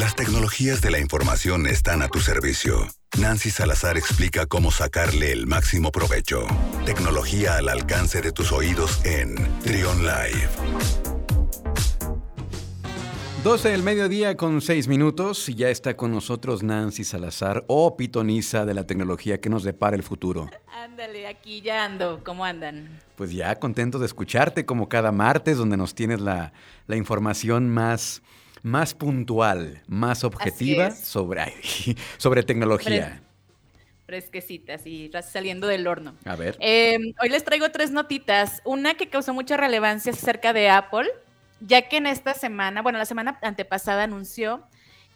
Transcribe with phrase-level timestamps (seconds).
[0.00, 2.88] Las tecnologías de la información están a tu servicio.
[3.20, 6.46] Nancy Salazar explica cómo sacarle el máximo provecho.
[6.86, 10.48] Tecnología al alcance de tus oídos en Trion Live.
[13.44, 18.64] 12 del mediodía con 6 minutos y ya está con nosotros Nancy Salazar o pitoniza
[18.64, 20.48] de la tecnología que nos depara el futuro.
[20.82, 22.24] Ándale, aquí ya ando.
[22.24, 23.00] ¿Cómo andan?
[23.16, 26.54] Pues ya contento de escucharte como cada martes donde nos tienes la,
[26.86, 28.22] la información más,
[28.62, 31.54] más puntual, más objetiva sobre,
[32.18, 33.22] sobre tecnología.
[34.06, 36.14] fresquecitas y saliendo del horno.
[36.24, 36.56] A ver.
[36.60, 38.60] Em, hoy les traigo tres notitas.
[38.64, 41.08] Una que causó mucha relevancia acerca de Apple
[41.60, 44.62] ya que en esta semana, bueno, la semana antepasada anunció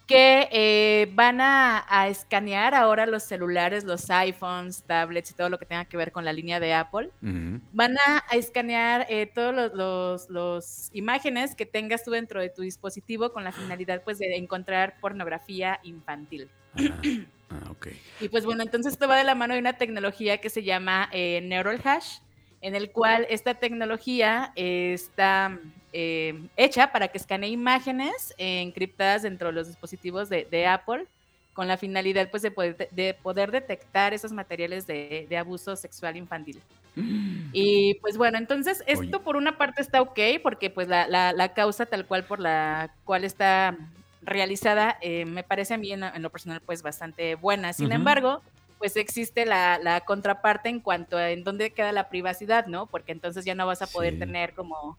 [0.07, 5.67] que eh, van a, escanear ahora los celulares, los iPhones, tablets y todo lo que
[5.67, 7.11] tenga que ver con la línea de Apple.
[7.21, 13.33] Van a, escanear eh, todos los, los, imágenes que tengas tú dentro de tu dispositivo
[13.33, 16.49] con la finalidad pues de encontrar pornografía infantil.
[17.51, 17.89] Ah, ok.
[18.21, 21.09] Y pues bueno, entonces esto va de la mano de una tecnología que se llama
[21.13, 22.19] eh, Neural Hash,
[22.65, 25.59] en el cual esta tecnología está
[25.93, 31.05] eh, hecha para que escanee imágenes encriptadas dentro de los dispositivos de, Apple
[31.53, 36.61] con la finalidad pues, de, poder, detectar esos materiales de, abuso sexual infantil.
[37.57, 42.05] Y pues bueno, entonces esto por una parte está ok, porque pues la, causa tal
[42.05, 43.77] cual por la cual está
[44.23, 47.73] realizada eh, me parece a mí en, lo personal pues bastante buena.
[47.73, 48.43] Sin embargo,
[48.79, 52.87] pues existe la, contraparte en cuanto a en dónde queda la privacidad, ¿no?
[52.87, 54.97] Porque entonces ya no vas a poder tener como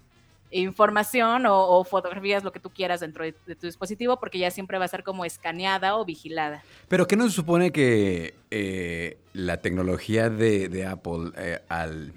[0.52, 4.86] información o, fotografías, lo que tú quieras dentro de, tu dispositivo, porque ya siempre va
[4.86, 6.64] a ser como escaneada o vigilada.
[6.88, 12.14] Pero ¿qué no se supone que eh, la tecnología de, Apple eh, al,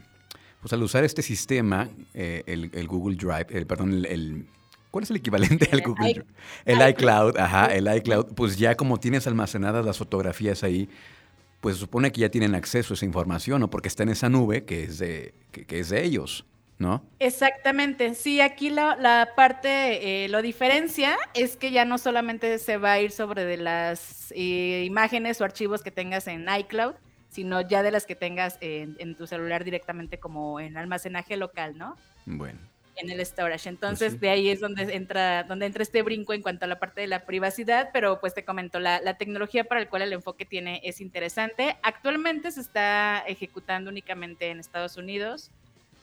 [0.60, 4.46] pues al usar este sistema, eh, el, Google Drive, el, perdón, el,
[4.90, 6.26] ¿cuál es el equivalente al Google Drive?
[6.64, 10.88] El iCloud, ajá, el iCloud, pues ya como tienes almacenadas las fotografías ahí,
[11.60, 13.70] pues se supone que ya tienen acceso a esa información, ¿no?
[13.70, 16.46] Porque está en esa nube que es de, que es de ellos.
[16.78, 17.02] ¿no?
[17.18, 22.92] Exactamente, sí, aquí la, parte, eh, lo diferencia es que ya no solamente se va
[22.92, 26.94] a ir sobre de las eh, imágenes o archivos que tengas en iCloud,
[27.30, 31.96] sino ya de las que tengas en, tu celular directamente como en almacenaje local, ¿no?
[32.26, 32.58] Bueno.
[33.00, 33.68] En el storage.
[33.68, 36.78] Entonces, pues de ahí es donde entra, donde entra este brinco en cuanto a la
[36.78, 40.12] parte de la privacidad, pero pues te comento, la, la tecnología para el cual el
[40.12, 41.76] enfoque tiene es interesante.
[41.82, 45.50] Actualmente se está ejecutando únicamente en Estados Unidos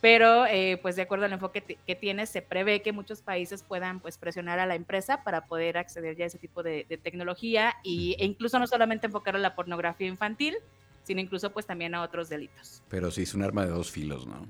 [0.06, 4.00] pero eh, pues de acuerdo al enfoque que tiene, se prevé que muchos países puedan
[4.00, 8.16] pues presionar a la empresa para poder acceder ya a ese tipo de, tecnología y,
[8.20, 10.58] e incluso no solamente enfocar a la pornografía infantil,
[11.04, 12.84] sino incluso pues también a otros delitos.
[12.88, 14.48] Pero sí es un arma de dos filos, ¿no?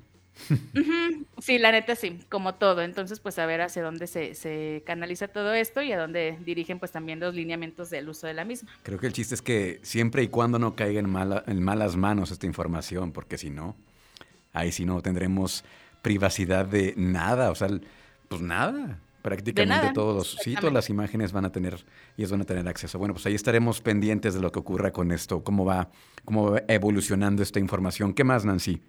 [1.39, 2.81] Sí, la neta sí, como todo.
[2.81, 6.79] Entonces, pues a ver hacia dónde se, se, canaliza todo esto y a dónde dirigen
[6.79, 8.69] pues también los lineamientos del uso de la misma.
[8.83, 11.95] Creo que el chiste es que siempre y cuando no caiga en, mala, en malas
[11.95, 13.75] manos esta información, porque si no,
[14.53, 15.63] ahí sí no tendremos
[16.01, 17.67] privacidad de nada, o sea,
[18.27, 18.99] pues nada.
[19.21, 21.83] Prácticamente todos los, sí, todas las imágenes van a tener,
[22.15, 22.99] y van a tener acceso.
[22.99, 25.89] Bueno, pues ahí estaremos pendientes de lo que ocurra con esto, cómo va,
[26.25, 28.13] cómo va evolucionando esta información.
[28.13, 28.83] ¿Qué más, Nancy?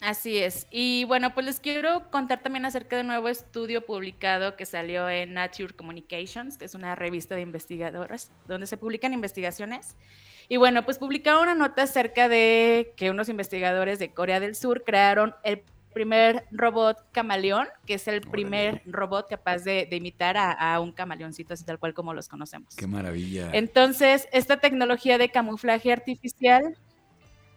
[0.00, 0.66] Así es.
[0.70, 5.10] Y bueno, pues les quiero contar también acerca de un nuevo estudio publicado que salió
[5.10, 9.96] en Nature Communications, que es una revista de investigadores, donde se publican investigaciones.
[10.48, 14.84] Y bueno, pues publicaron una nota acerca de que unos investigadores de Corea del Sur
[14.84, 15.62] crearon el
[15.92, 21.64] primer robot camaleón, que es el primer robot capaz de, imitar a, un camaleoncito, así
[21.64, 22.74] tal cual como los conocemos.
[22.76, 23.50] ¡Qué maravilla!
[23.52, 26.76] Entonces, esta tecnología de camuflaje artificial,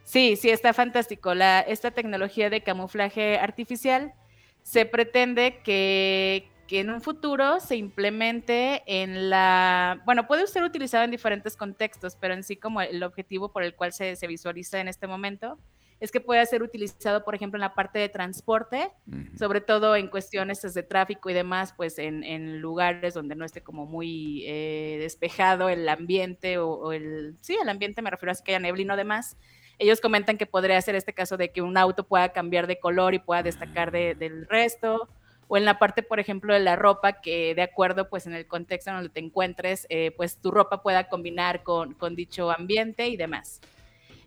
[0.03, 1.33] sí, sí, está fantástico.
[1.33, 4.13] La, esta tecnología de camuflaje artificial
[4.61, 11.03] se pretende que, que en un futuro se implemente en la, bueno, puede ser utilizado
[11.03, 14.79] en diferentes contextos, pero en sí como el objetivo por el cual se, se visualiza
[14.79, 15.57] en este momento
[16.03, 18.91] es que pueda ser utilizado, por ejemplo, en la parte de transporte,
[19.39, 23.61] sobre todo en cuestiones de tráfico y demás, pues en, en lugares donde no esté
[23.61, 28.51] como muy eh, despejado el ambiente o, el, sí, el ambiente me refiero a que
[28.51, 29.37] haya neblino demás.
[29.79, 33.13] Ellos comentan que podría ser este caso de que un auto pueda cambiar de color
[33.13, 35.09] y pueda destacar de, del resto,
[35.47, 38.47] o en la parte, por ejemplo, de la ropa, que de acuerdo, pues en el
[38.47, 43.07] contexto en donde te encuentres, eh, pues tu ropa pueda combinar con, con dicho ambiente
[43.07, 43.61] y demás.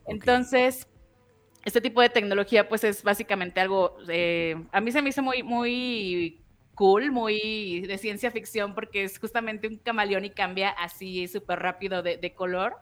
[0.06, 0.86] Entonces,
[1.64, 5.42] este tipo de tecnología, pues es básicamente algo, eh, a mí se me hizo muy,
[5.42, 6.40] muy
[6.74, 12.02] cool, muy de ciencia ficción, porque es justamente un camaleón y cambia así súper rápido
[12.02, 12.76] de, de color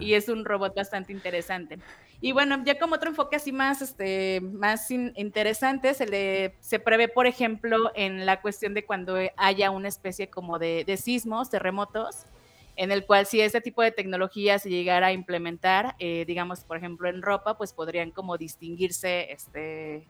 [0.00, 1.78] y es un robot bastante interesante.
[2.20, 7.06] Y bueno, ya como otro enfoque así más, este, más interesante, se, le, se prevé,
[7.08, 12.26] por ejemplo, en la cuestión de cuando haya una especie como de, de sismos, terremotos,
[12.74, 16.76] en el cual si este tipo de tecnología se llegara a implementar, eh, digamos, por
[16.76, 20.08] ejemplo, en ropa, pues podrían como distinguirse este,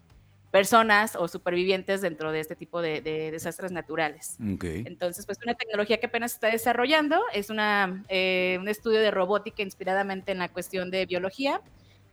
[0.51, 4.37] personas o supervivientes dentro de este tipo de, desastres naturales.
[4.39, 9.63] Entonces, pues una tecnología que apenas está desarrollando, es una, eh, un estudio de robótica
[9.63, 11.61] inspiradamente en la cuestión de biología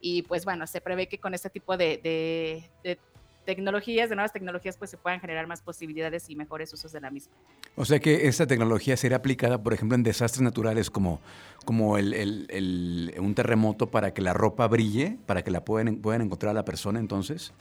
[0.06, 2.64] y pues bueno, se prevé que con este tipo de,
[3.44, 7.10] tecnologías, de nuevas tecnologías, pues se puedan generar más posibilidades y mejores usos de la
[7.10, 7.34] misma.
[7.76, 11.22] O sea que esta tecnología sería aplicada, por ejemplo, en desastres naturales como,
[11.66, 16.52] como el, un terremoto para que la ropa brille, para que la puedan, puedan encontrar
[16.52, 17.52] a la persona entonces.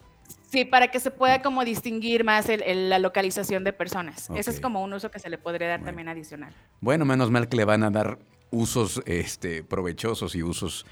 [0.50, 4.29] Sí, para que se pueda como distinguir más la localización de personas.
[4.37, 6.52] Ese es como un uso que se le podría dar también adicional.
[6.82, 8.19] Bueno, menos mal que le van a dar
[8.50, 10.85] usos este, provechosos y usos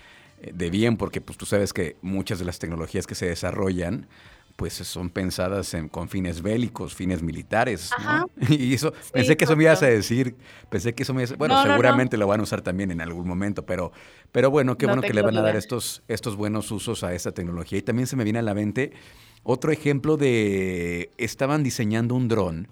[0.52, 4.08] de bien, porque pues tú sabes que muchas de las tecnologías que se desarrollan
[4.56, 7.90] pues son pensadas en, con fines bélicos, fines militares.
[8.04, 8.30] ¿no?
[8.48, 10.36] Y eso, pensé que eso me ibas a decir,
[10.68, 13.26] pensé que eso me ibas a Bueno, seguramente lo van a usar también en algún
[13.26, 13.92] momento, pero,
[14.30, 17.32] pero bueno, qué bueno que le van a dar estos, estos buenos usos a esta
[17.32, 17.78] tecnología.
[17.78, 18.92] Y también se me viene a la mente
[19.42, 22.68] otro ejemplo de, estaban diseñando un dron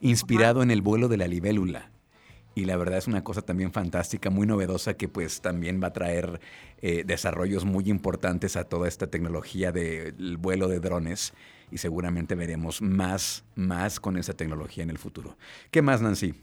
[0.00, 1.91] inspirado en el vuelo de la libélula.
[2.54, 5.92] Y la verdad es una cosa también fantástica, muy novedosa, que pues también va a
[5.92, 6.40] traer
[6.82, 11.32] eh, desarrollos muy importantes a toda esta tecnología del vuelo de drones.
[11.70, 15.36] Y seguramente veremos más, más con esa tecnología en el futuro.
[15.70, 16.34] ¿Qué más, Nancy?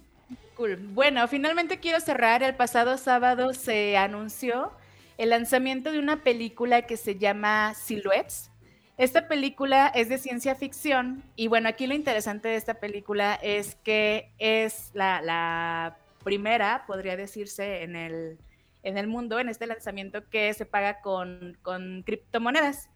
[0.55, 0.77] Cool.
[0.93, 2.41] Bueno, finalmente quiero cerrar.
[2.41, 4.71] El pasado sábado se anunció
[5.19, 8.49] el lanzamiento de una película que se llama Silhouettes.
[8.99, 13.75] Esta película es de ciencia ficción y bueno, aquí lo interesante de esta película es
[13.75, 18.37] que es la, primera, podría decirse, en el,
[18.83, 21.57] en el mundo, en este lanzamiento que se paga con,
[22.05, 22.89] criptomonedas.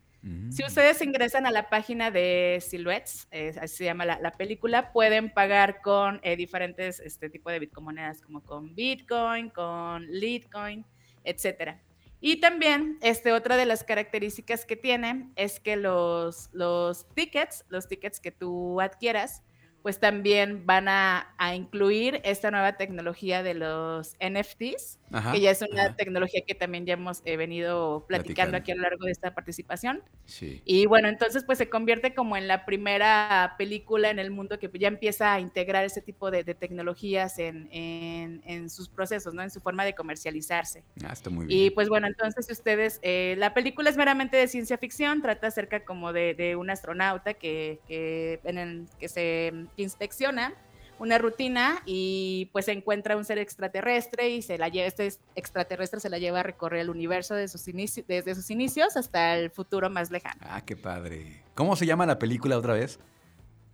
[0.49, 0.67] Si mm.
[0.67, 3.29] ustedes ingresan a la página de Silhouettes,
[3.61, 8.43] así se llama la, película, pueden pagar con eh, diferentes este tipo de bitcomonedas, como
[8.43, 10.85] con Bitcoin, con Litecoin,
[11.23, 11.79] etcétera.
[12.25, 17.89] Y también, este, otra de las características que tiene es que los, los tickets, los
[17.89, 19.43] tickets que tú adquieras,
[19.83, 24.97] pues también van a, incluir esta nueva tecnología de los NFTs,
[25.33, 28.83] que ya es una tecnología que también ya hemos eh, venido platicando, aquí a lo
[28.83, 30.01] largo de esta participación.
[30.39, 34.71] Y bueno, entonces pues se convierte como en la primera película en el mundo que
[34.73, 39.43] ya empieza a integrar ese tipo de, tecnologías en, sus procesos, ¿no?
[39.43, 40.85] En su forma de comercializarse.
[41.03, 41.59] Ah, está muy bien.
[41.59, 45.83] Y pues bueno, entonces ustedes, eh, la película es meramente de ciencia ficción, trata acerca
[45.83, 50.53] como de, un astronauta que, que, en el, que se inspecciona
[50.99, 56.09] una rutina y pues encuentra un ser extraterrestre y se la lleva, este extraterrestre se
[56.09, 60.11] la lleva a recorrer el universo de sus desde sus inicios hasta el futuro más
[60.11, 60.39] lejano.
[60.41, 61.43] Ah, qué padre.
[61.55, 62.99] ¿Cómo se llama la película otra vez?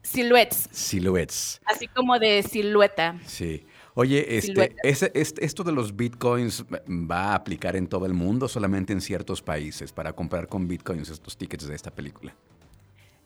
[0.01, 0.69] Silhouettes.
[0.72, 1.62] Silhouettes.
[1.66, 3.19] Así como de silueta.
[3.25, 3.66] Sí.
[3.96, 8.94] Oye, este, ¿esto de los bitcoins va a aplicar en todo el mundo o solamente
[8.94, 12.34] en ciertos países para comprar con bitcoins estos tickets de esta película?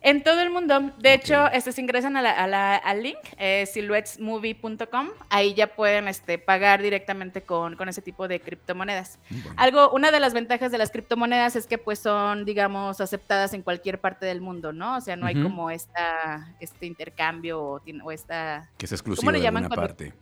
[0.03, 0.91] En todo el mundo.
[0.99, 5.09] De hecho, se ingresan al link, eh, silhouettesmovie.com.
[5.29, 9.17] Ahí ya pueden este, pagar directamente con, ese tipo de criptomonedas.
[9.55, 13.61] Algo, una de las ventajas de las criptomonedas es que pues son, digamos, aceptadas en
[13.61, 14.97] cualquier parte del mundo, ¿no?
[14.97, 18.69] O sea, no hay como esta, este intercambio o, esta...
[18.77, 20.13] Que es exclusivo de alguna parte.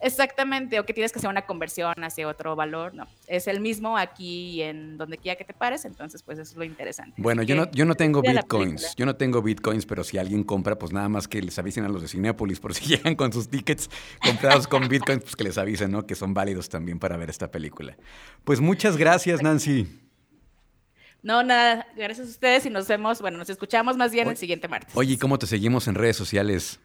[0.00, 3.06] Exactamente, o que tienes que hacer una conversión hacia otro valor, no.
[3.26, 6.64] Es el mismo aquí en donde quiera que te pares, entonces pues eso es lo
[6.64, 7.14] interesante.
[7.20, 10.78] Bueno, yo no, yo no tengo bitcoins, yo no tengo bitcoins, pero si alguien compra,
[10.78, 13.48] pues nada más que les avisen a los de Cinepolis por si llegan con sus
[13.48, 13.88] tickets
[14.22, 16.06] comprados con bitcoins, pues que les avisen, ¿no?
[16.06, 17.96] Que son válidos también para ver esta película.
[18.44, 19.86] Pues muchas gracias, Nancy.
[21.22, 24.68] No, nada, gracias a ustedes y nos vemos, bueno, nos escuchamos más bien el siguiente
[24.68, 24.94] martes.
[24.94, 26.78] Oye, ¿cómo te seguimos en redes sociales?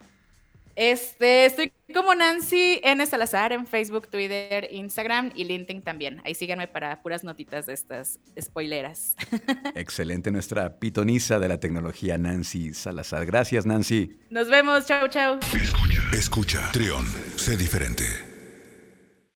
[0.75, 3.05] Este, estoy como Nancy N.
[3.05, 6.21] Salazar en Facebook, Twitter, Instagram y LinkedIn también.
[6.23, 9.15] Ahí síganme para puras notitas de estas spoileras.
[9.75, 13.25] Excelente, nuestra pitoniza de la tecnología, Nancy Salazar.
[13.25, 14.17] Gracias, Nancy.
[14.29, 15.39] Nos vemos, chao, chao.
[15.53, 18.30] Escucha, escucha, Trión, sé diferente.